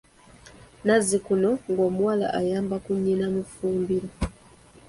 Nazzikuno 0.85 1.49
ng’omuwala 1.71 2.27
ayamba 2.39 2.75
ku 2.83 2.91
nnyina 2.97 3.25
mu 3.33 3.41
ffumbiro. 3.47 4.09